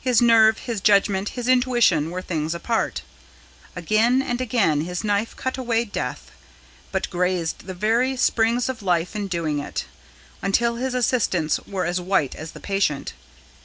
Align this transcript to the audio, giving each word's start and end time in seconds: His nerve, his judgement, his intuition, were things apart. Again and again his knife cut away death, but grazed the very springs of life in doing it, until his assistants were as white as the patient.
His 0.00 0.22
nerve, 0.22 0.58
his 0.58 0.80
judgement, 0.80 1.30
his 1.30 1.48
intuition, 1.48 2.10
were 2.12 2.22
things 2.22 2.54
apart. 2.54 3.02
Again 3.74 4.22
and 4.22 4.40
again 4.40 4.82
his 4.82 5.02
knife 5.02 5.34
cut 5.34 5.58
away 5.58 5.84
death, 5.84 6.30
but 6.92 7.10
grazed 7.10 7.66
the 7.66 7.74
very 7.74 8.16
springs 8.16 8.68
of 8.68 8.84
life 8.84 9.16
in 9.16 9.26
doing 9.26 9.58
it, 9.58 9.86
until 10.40 10.76
his 10.76 10.94
assistants 10.94 11.58
were 11.66 11.86
as 11.86 12.00
white 12.00 12.36
as 12.36 12.52
the 12.52 12.60
patient. 12.60 13.14